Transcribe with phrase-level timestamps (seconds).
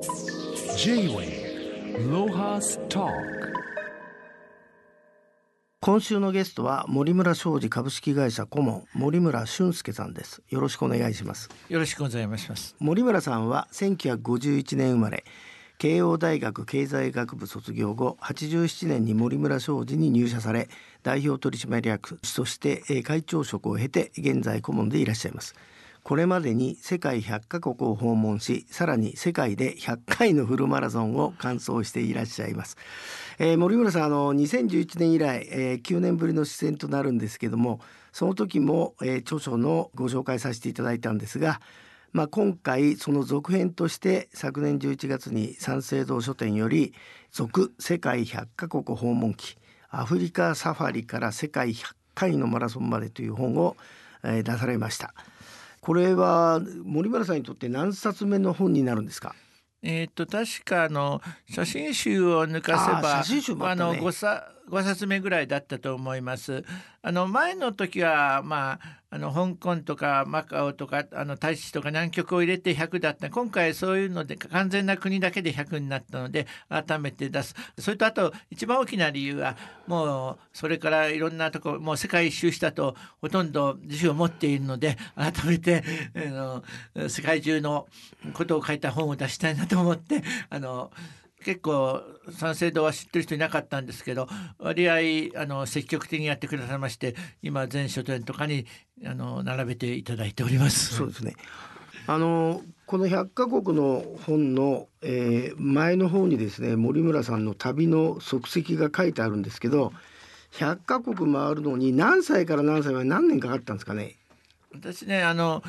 [0.00, 3.06] J-Way ロハスタ
[5.82, 10.40] 今週のゲストは森村商事株式会社顧問森村俊介さんです。
[10.48, 11.50] よろしくお願いします。
[11.68, 12.74] よろしくお願いします。
[12.78, 15.24] 森村さんは1951年生まれ
[15.76, 20.70] 慶応大学経済学部卒業後87年に森村商事に入社され
[21.02, 25.54] 代表取締役そして会長職を経て現在顧問でいらっしゃいます
[26.02, 32.76] これまでに世界100カ国を訪問しさらに世界で100回のフルマラソンを完走していらっしゃいます、
[33.38, 37.80] えー、森村さんあの2011年以来、えー、9年ぶりの出演となるんですけども
[38.12, 41.60] その時も、えー、著書のご紹介させていただいたんですが
[42.12, 46.92] まあ、今回その続編として昨年11月に三省堂書店より
[47.30, 49.56] 「続世界100カ国訪問記
[49.90, 53.76] アフリカサファリから世界100回のマラソンまで」という本を、
[54.24, 55.14] えー、出されました。
[55.80, 59.34] これは森村さんにとって何冊目の本になるんですか？
[59.82, 66.64] えっ、と確かあの写真集を抜かせばあ、ね、あの5冊5冊目ぐらいだったと思います。
[67.02, 73.28] あの前の時はまああの香港とかマカオとかあの大使とか南極を入れて100だった。
[73.28, 77.54] 今回そういうので完全な国だけで100になったので改めて出す。
[77.78, 79.56] それとあと一番大きな理由は
[79.88, 85.82] もうそれからいろんなとこもう世界一周したとほとんど自信を持っているので改めて
[86.14, 86.18] あ
[86.94, 87.88] の世界中の
[88.32, 90.92] ことを書いた本を出したいなと思ってあの
[91.44, 98.66] 結構三省堂は知ってる人いなかったんですけど割合あの積極的にやってくださいまして今全書店とかに
[99.04, 100.94] あの並べていただいております。
[100.94, 101.34] そうですね
[102.06, 109.92] あのこの100カ国の本の、えー、前の方にですね森村さんの旅の足跡が書いてあるんですけど
[110.52, 114.16] 100カ国回るのに何歳から何歳まで何年かかったんですかね？
[114.72, 115.62] 私ねあの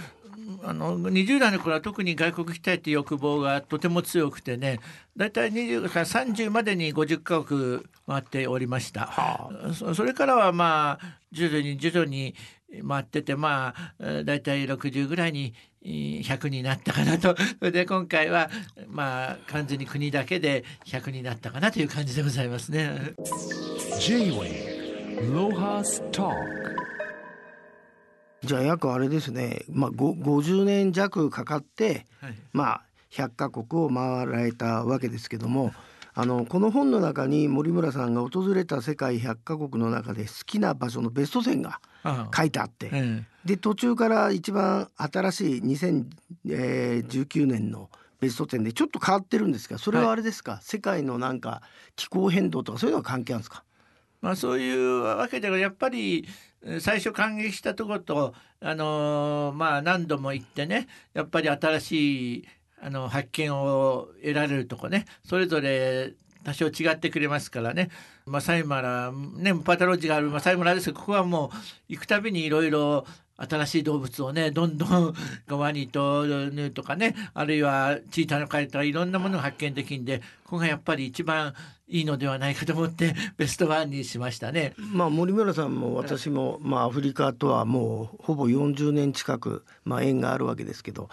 [0.63, 4.79] あの20代の頃は特に外国行きたいっていう欲望がとても強くてね
[5.17, 12.36] 大体20から30までに50カ国回っておりました、はあ、それからはまあ徐々に徐々に
[12.87, 15.53] 回っててまあ大体60ぐらいに
[15.83, 17.36] 100になったかなと。
[17.71, 18.49] で今回は
[18.87, 23.14] まあ完全に国だけで100になったかなという感じでございますね。
[23.99, 26.70] J-Way ロハスター
[28.43, 32.81] じゃあ約あれですね、まあ、50年弱かかって、はい、まあ
[33.11, 35.73] 100カ国を回られたわけですけども
[36.13, 41.79] あのこの本の中に森村さんが訪れた世界100カ国の中で好きな場所のベスト10が
[42.35, 51.61] 書いてあって、ええ、で途中から一番新しい2019年のベスト10でちょっと変わってるんですがそれはあれですか、はい、世界のなんか
[51.95, 53.63] 気候変動とかそういうのは関係あるんですか？
[54.21, 56.27] まあ、そういうわけでやっぱり
[56.80, 62.48] 最初感激したとこと、あの、まあ、何度も行ってねやっぱり新しい
[62.80, 67.89] あの発見を得られるとこねそれぞれ多少違ってくれますからね。
[68.26, 71.58] マサイマラねパタロジがあるマサイマラですけどここはもう
[71.89, 73.05] 行くたびにいろいろ
[73.49, 75.15] 新しい動物をねどんどん
[75.49, 81.53] ワニとヌとかねあるいはチーターのカエとかいろんなものを発見できんでここがやっぱり一番
[81.87, 84.73] いいのではないかと思ってベストワンにしましたね。
[84.77, 91.09] まあ森村さんも私も、まあ、アフリカとはもうほぼ40年近く、まあ、縁があるわけですけど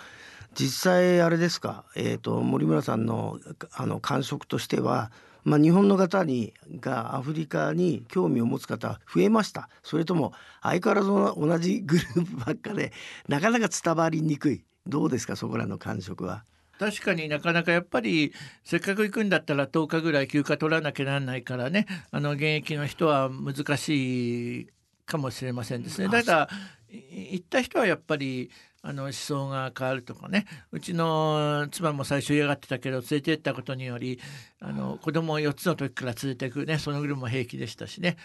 [0.54, 3.38] 実際あれですか、えーと森村さんの
[3.72, 5.10] あの感触としては
[5.48, 10.32] まあ、日本の方にがアフリカに興味を持つ方増えましたそれとも
[10.62, 12.92] 相変わらず同じグループばっかで
[13.28, 16.44] なかなか伝わりにくいどうですかそこらの感触は？
[16.78, 18.32] 確かになかなかやっぱり
[18.62, 24.69] せっかく行くんだったら10日ぐらい休暇取らなきゃなんないからねあの現役の人は難しい
[25.04, 26.08] かもしれませんですね。
[26.08, 26.48] ただ
[26.91, 28.50] 行った人はやっぱり
[28.82, 30.46] あの思想が変わるとかね。
[30.72, 34.20] うちの妻も最初嫌がってたけど連れて行ったことにより
[34.60, 38.16] あの子供を4つの時から連れていくねそのぐらいも平気でしたしね。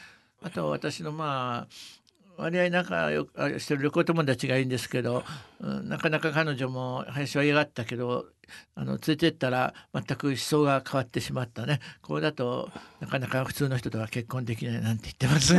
[0.42, 2.04] あと私のまあ
[2.38, 5.24] 割合仲良くしてる旅行友達がいいんですけど、
[5.60, 8.26] うん、なかなか彼女も林は嫌がったけど
[8.76, 11.80] あの連れてったら全く思想が変わってしまったね。
[12.02, 15.54] こうだとなかなか普通の人とは結婚できないなんて言ってます。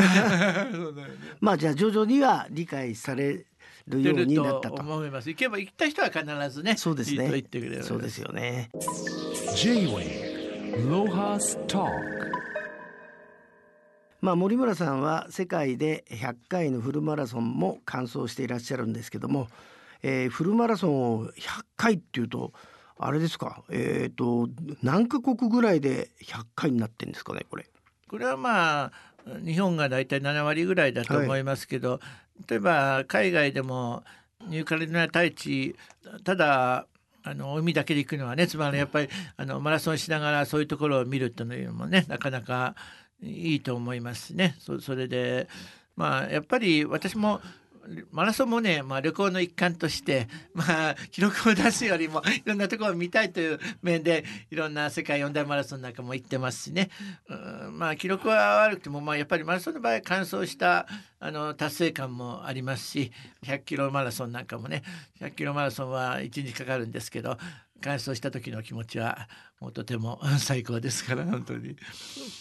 [1.40, 3.46] まあじゃあ徐々には理解され
[3.86, 5.28] るようになったと思います。
[5.28, 7.30] 行けば行った人は必ずねそうですね。
[7.30, 8.70] 言ってくれるそうですよね。
[9.56, 11.88] J-Way ロハスター
[14.20, 19.48] まあ森村さんは世界で100回のフルマラソンも完走していらっしゃるんですけども、
[20.02, 22.52] えー、フルマラソンを100回っていうと
[22.96, 23.64] あれですか？
[23.70, 24.48] えっ、ー、と
[24.82, 27.66] 何カ国ぐらいで100回になってんですかねこれ？
[28.08, 28.92] これはまあ
[29.44, 32.00] 日本が大体7割ぐらいだと思いますけど、はい
[32.48, 34.02] 例えば海外でも
[34.48, 35.74] ニューカレドニア大地
[36.24, 36.86] ただ
[37.22, 42.74] あの海だけで行くのはねつまりやっぱりあのマラソンしながらそういうところを見るというのもねなかなか
[43.22, 44.56] いいと思いますね。
[44.58, 45.48] そそれで
[45.96, 47.40] まあやっぱり私も
[48.10, 56.90] マラソンもね、まあ、旅行の一環として、 まあ、記録を出すよりも いろんなところを見たいという面でいろんな世界四大マラソンなんかも行ってますしね、
[57.28, 60.86] うん、まあ記録は悪くても、まあ、やっぱりマラソンの場合完走した
[61.20, 63.12] あの達成感もありますし
[63.44, 64.82] 100キロマラソンなんかもね
[65.20, 67.38] 100キロマラソンは1日かかるんですけど
[67.84, 69.28] 完走した時の気持ちは
[69.60, 71.76] もうとても 最高ですから本当に。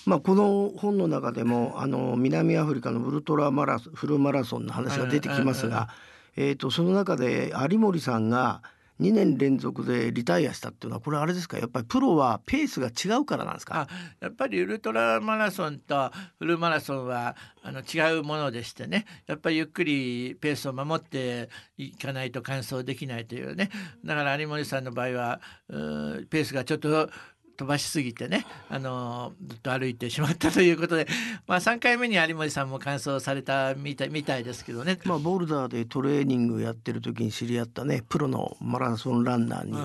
[0.05, 5.89] まあこの本の中でも あの南アフリカのウルトラマラソンフルマラソンの話が出てきますが、
[6.35, 8.63] えーとその中で有森さんが
[8.99, 11.57] 2年連続でリタイアしたっていうのはこれあれですか？
[11.57, 13.87] やっぱりプロはペースが違うからなんですか？
[14.19, 19.05] やっぱりウルトラマラソンとフルマラソンはあの違うものでしてね。
[19.25, 23.69] やっぱりゆっくりペースを守っていかないと完走できないというね。
[24.05, 27.09] だから有森さんの場合はペースがちょっと
[27.55, 31.07] 飛ばしすぎてねあのずっと歩いてしまったということで、
[31.47, 39.77] まあ、3回目に有森さんも完走されたみたいみたいですけどね、まあ、ボルダーでトレーニングやってる時に知り合ったねプロのマラソンランナーに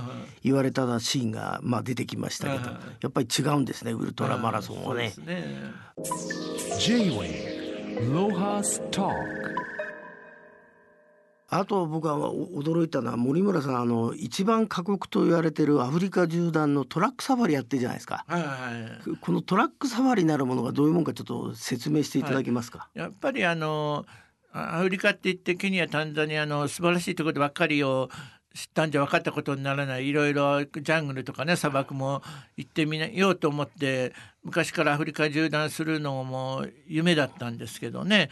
[0.43, 2.71] 言われたシーンが、まあ、出てきましたけど、
[3.01, 5.13] やっぱり違うんですねウルトラマラソンはね。
[5.27, 5.73] ね
[6.79, 7.59] J-Way
[8.13, 9.09] ロハスタ
[11.51, 18.49] あと僕は驚いたのは森村さんあの一番過酷と言われてるアフリカ縦断のトラックサファリやってるじゃないですか、はいは
[19.15, 24.05] い、このトラックサファリなるものがどういうもんかちょっと説明していただけますか、はい、やっぱりあの
[24.53, 28.11] アフリカって言ってケニアタンザニアの素晴らしいところばっかりを
[28.59, 32.23] 知ったんじゃ分かったことにならないいろいろジャングルとかね砂漠も
[32.57, 34.13] 行ってみようと思って
[34.43, 38.31] 昔からアフリカ縦断するのも夢だったんですけどね。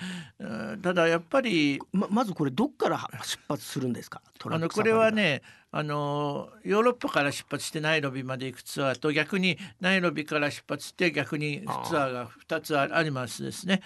[0.82, 4.20] ただやっぱりままずこれどっから出発するんですか？
[4.46, 5.42] あのこれはね
[5.76, 13.82] あのヨーロッパから出発してナイロビまで行くツアーと逆にナイロビから出発して逆にツアーが2つありますですね。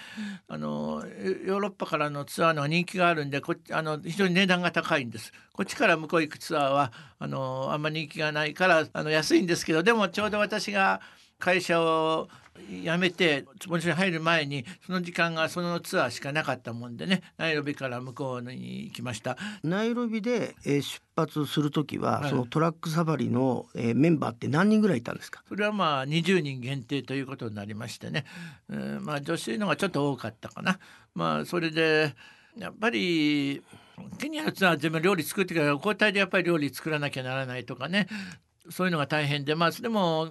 [0.46, 1.02] あの
[1.44, 5.32] ヨーロッパからのツアーの人気があるんでこあの非常に値段が高いんです。
[5.52, 11.00] こっちから向こう行くツアーはあのあんま人気がないからあの安いんですけどでもちょうど私が
[11.40, 12.28] 会社を
[12.68, 19.36] 辞めて坪に入る前にその時間がそのツアーしかなかったもんでねナイロビから向こうに行きました。
[19.64, 25.42] ナイロビで、え出発する時は、はい、そのトラックサファリの、えー、メンバーって何人ぐらいいたんですか？
[25.48, 28.24] それはまあ20人限定ということになりましてね、
[28.70, 30.78] えー、まあ女性のがちょっと多かったかな。
[31.14, 32.14] まあそれで
[32.56, 33.62] やっぱり
[34.18, 38.06] ケニアのツアー全部料理作ってから交代でやっぱり料理作らなきゃならないとかね。
[38.68, 40.28] そういうのが大変でまあでも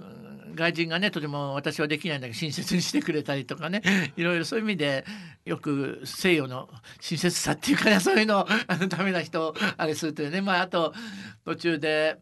[0.60, 3.82] 外人がねとても私はできないんだけど親切にしてくれたりとかね。
[4.16, 5.06] いろいろそういう意味で
[5.46, 6.70] よく西洋の
[7.00, 10.42] 親切さっていうかねそういうのを あのダメな人をあれするというね。
[10.42, 10.94] まああと
[11.46, 12.18] 途中で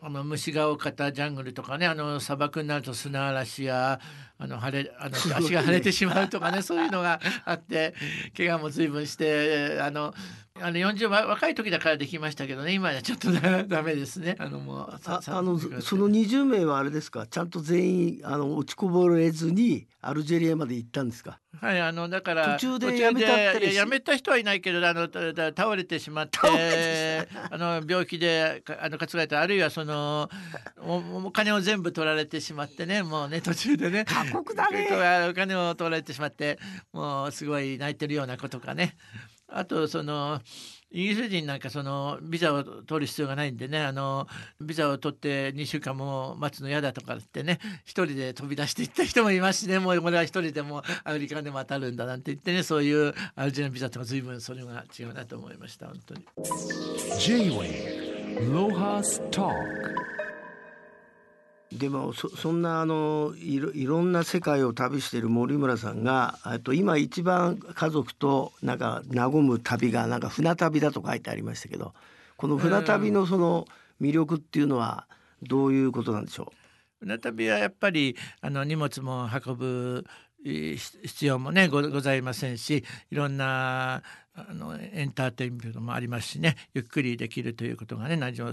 [0.00, 4.00] あの虫が多かったジャングルとかねあの砂漠になると砂嵐や
[4.38, 7.94] あの腫れあの足が腫れてしまうとかねそういうのがあって
[8.36, 10.14] 怪我も随分してあの
[10.60, 12.72] あの40若い時だからできましたけどね。
[12.74, 13.30] 今はちょっと
[13.66, 14.36] ダメですね。
[14.38, 17.26] あのもうああのその20名はあれですか？
[17.26, 21.38] ちゃんと全員あの落ちこぼれずにアルジェリアまで行ったんですか？
[21.60, 25.08] はいあのだから途中でやめたやめた人はいないけどあの
[25.56, 26.38] 倒れてしまって
[27.50, 29.40] あの病気であの担がれた。
[29.40, 30.30] あるいはその
[30.80, 30.96] お
[31.26, 33.02] お金を全部取られてしまってね。
[33.02, 34.04] もうね途中でね。
[34.04, 34.88] 過酷だね。
[35.28, 36.58] お金を取られてしまって
[36.92, 38.96] もうすごい泣いてるようなことかね
[39.48, 40.40] あとその
[40.90, 44.26] イギリス人なんかそのビザを取る必要がないんでねあの
[44.60, 56.24] ビザを取って2週間も待つの嫌だとかってね一人で飛び出していった人もいますしねもう俺は一人でもアメリカでも当たるんだなんて言ってねそういうアルジェリアビザとか随分それが違うなと思いました本当に。
[57.18, 59.97] J-Way ロハスター
[61.72, 71.92] でもそそんなあのいろいろんな世界を旅している森村さんがと今一番家族となんか和む旅がなんか船旅だと書いてありましたけど
[72.38, 73.66] この船旅のその
[74.00, 75.06] 魅力っていうのは
[75.42, 76.52] どういうことなんでしょ
[77.02, 77.06] う？
[77.06, 80.06] 船旅はやっぱりあの荷物も運ぶ
[80.44, 84.02] 必要もねございませんしいろんな
[84.34, 88.52] あのエンターテインメントもありますしねゆっくりできるということがね何も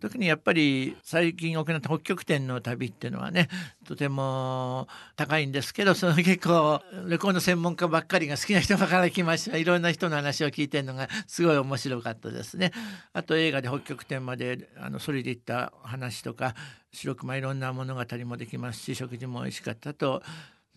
[0.00, 3.48] 特にやっぱり最近行った北極点の旅っていうのはね
[3.84, 4.86] とても
[5.16, 12.72] 高いんですけどその結構旅行の専門家ばっかりが好きな人ばかり来ましたいろんな人の話を聞いてるのがすごい面白かったですね。
[13.12, 16.54] あと映画で北極点まであのそれで行った話とか
[16.92, 20.22] 白熊いろんな物語もできますし食事も美味しかったと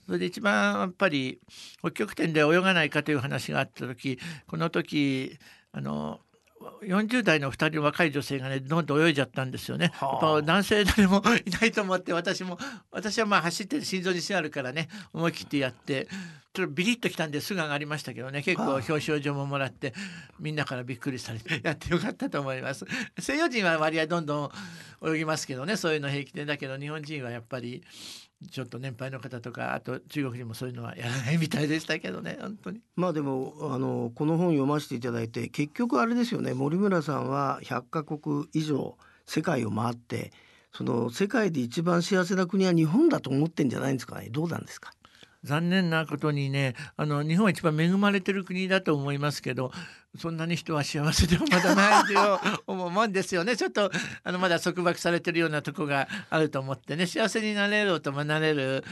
[0.05, 1.39] それで一番やっぱり
[1.79, 5.37] 北極点で泳がないかという話があった時この時
[5.71, 6.19] あの
[6.83, 9.91] 40代の2人の若い女性がねどんどん泳いじゃったんですよね。
[9.95, 12.57] はあやっぱ男性誰もいないと思って私も
[12.91, 16.07] 私はまあ走って心臓に自信あるからね思い切ってやって
[16.53, 19.93] ちょっとビリッときたんですぐ上がりましたけどね結構はあ表彰状ももらって
[20.39, 22.85] みんなからびっくりされて やってよかったと思います。
[23.19, 24.51] 西洋人は割合どんど
[25.01, 27.83] ん泳ぎますけどねそういうの平気でだけど日本人はやっぱり
[28.49, 32.81] ちょっと年配の方とかあと中国人もそういうのはやらないみたいでしたけどね本当に。
[32.95, 40.31] まあでもあのこの本読ませていただいて結局あれですよね森村さんは100カ国以上世界を回って
[40.73, 44.91] その世界で一番幸せな国は日本だと思ってんじゃないんですかねどうなんですか？
[45.43, 49.71] 残念なことにねあの日本は一番恵まれてる国だと思いますけど
[50.17, 53.55] そんなに人は幸せではまだないと 思うんですよね。
[53.55, 53.89] ちょっと
[54.23, 58.83] あのまだ束縛されてるようなとこがあると思ってね幸せになれるともなれる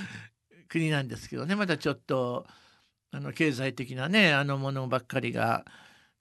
[0.70, 1.56] 国なんですけどね。
[1.56, 2.48] まだちょっと
[3.12, 5.66] あの経済的なねあのものばっかりが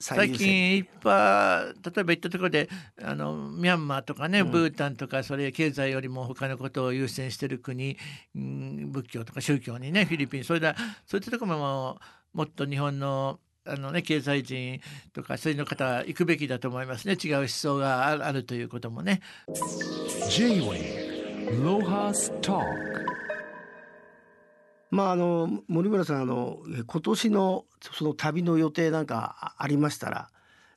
[0.00, 2.68] 最近いっぱい例えば行ったところで
[3.02, 4.50] あのミャンマーとかね、うん。
[4.50, 7.96] ブータンとかそれ経済よりも他のことを優先してる国、
[8.36, 11.98] うん、仏教とか宗教にねフィリピンそれだそういったところも
[12.32, 14.80] もっと日本のあのね経済人
[15.12, 17.16] とかそういうの方は行くべきだと思いますね。
[17.22, 19.20] 違う思想があるあるということもね。
[20.30, 23.07] J-Way Lohas Talk
[24.90, 30.28] まああの森村さんあのえ今年のその旅の予定なんかあありましたら、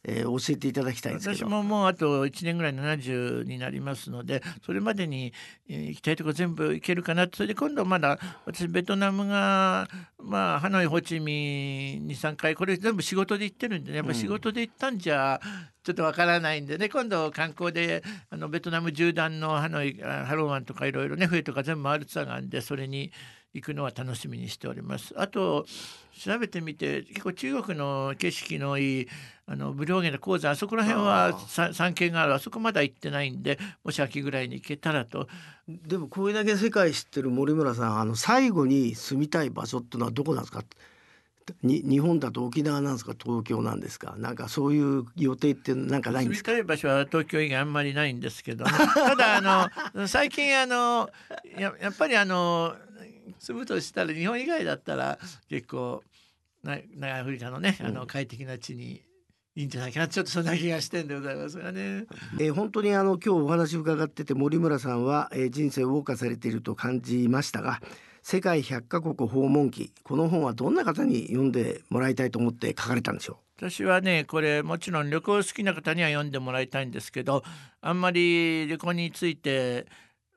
[0.03, 1.45] えー教えていただきたいんですけど。
[1.45, 5.31] 私ももうあと1年ぐらい70になりますのでそれまでに
[5.69, 9.87] えー行きたいとこ全部行けるかなそれで今度まだ私ベトナムが
[10.19, 15.39] まあハノイホーチミン23回これ全部仕事で行ってるんでねやっぱ仕事で行ったんじゃ
[15.83, 23.11] ちょっとわからないんでね今度観光であのベトナム縦断のハノイあハローワンとかいろいろね冬とか全部回るツアーがあるんでそれに
[23.53, 25.13] 行くのは楽しみにしております。
[25.17, 25.65] あと
[26.17, 29.07] 調べてみて結構中国の景色のいい
[29.45, 32.33] あの無料源の鉱山あそこら辺はさ山系がある。
[32.33, 35.27] あそこまだ行ってないんでもし秋ぐらいに行けたらと。
[35.67, 40.63] でもこれだけ世界知ってる森村さんあの最後に住みたい場所ってのはどこなんですか？
[41.63, 43.13] に日本だと沖縄なんですか？
[43.21, 44.15] 東京なんですか？
[44.17, 46.51] なんかそういう予定ってなんかないん住みですか？
[46.53, 51.09] たい場所は東京以外あんまりないんですけど、ね、ただあの最近あの
[51.57, 52.75] ややっぱりあの
[53.39, 56.03] 住むとしたら日本以外だったら結構
[56.63, 59.01] な南アフリカのねあの快適な地に
[59.55, 60.07] いいんじゃないかな。
[60.07, 62.05] ちょっとそんな気がしてんでございますがね。
[62.39, 67.81] えー本当にあの今日お話伺ってて森村さんは、えー人生を謳歌されていると感じましたが
[68.23, 77.43] 世界100カ国訪問記この本はどんな方に読んでもらいたいと思って書かれたんでしょ私はねこれもちろん旅行好きな方には読んでもらいたいんですけど
[77.81, 79.87] あんまり旅行について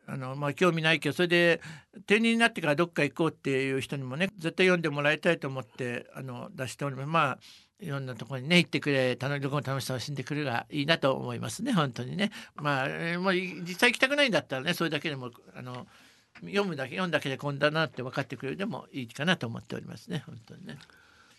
[0.06, 1.60] あの、まあ、興味ないけどそれで
[2.06, 7.06] 定年になってからどっか行こうっていう人にもね絶対読んでもらいたいと思ってあの出しております。
[7.06, 7.38] まあ
[7.80, 12.30] いろんなところにね行ってくれ楽旅行の楽しさを知んでくれるがいいなと思いますね本当にね。
[12.54, 15.86] まあ、えーもうい実際行きたくないんだったらねそれだけでもあの
[16.40, 20.78] 読むだけ読んだけでこんだなって分かってくれるでもいいかなと思っておりますね本当にね。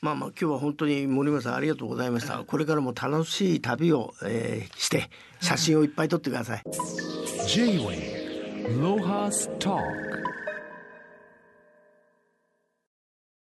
[0.01, 5.09] うまあまあ今日は本当に森村さんありがとうございましたこれからも楽しい旅を、えーして
[5.41, 6.63] 写真をいっぱい撮ってください
[8.67, 10.34] Lohas Talk